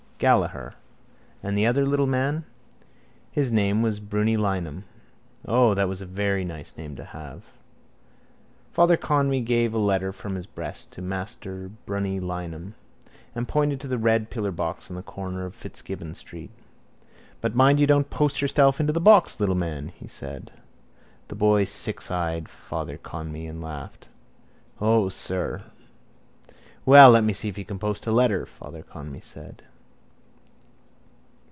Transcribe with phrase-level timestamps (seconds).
[0.21, 0.75] Gallaher.
[1.41, 2.45] And the other little man?
[3.31, 4.83] His name was Brunny Lynam.
[5.47, 7.41] O, that was a very nice name to have.
[8.71, 12.75] Father Conmee gave a letter from his breast to Master Brunny Lynam
[13.33, 16.51] and pointed to the red pillarbox at the corner of Fitzgibbon street.
[17.41, 20.51] —But mind you don't post yourself into the box, little man, he said.
[21.29, 24.07] The boys sixeyed Father Conmee and laughed:
[24.79, 25.63] —O, sir.
[26.85, 29.63] —Well, let me see if you can post a letter, Father Conmee said.